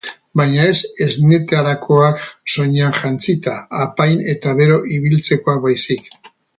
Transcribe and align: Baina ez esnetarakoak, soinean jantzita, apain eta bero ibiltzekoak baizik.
Baina 0.39 0.63
ez 0.69 0.77
esnetarakoak, 1.07 2.25
soinean 2.55 2.97
jantzita, 3.03 3.55
apain 3.87 4.27
eta 4.35 4.59
bero 4.63 4.83
ibiltzekoak 4.99 5.65
baizik. 5.71 6.15